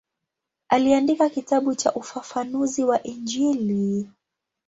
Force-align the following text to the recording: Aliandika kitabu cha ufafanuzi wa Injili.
Aliandika 0.69 1.29
kitabu 1.29 1.75
cha 1.75 1.93
ufafanuzi 1.93 2.83
wa 2.83 3.03
Injili. 3.03 4.09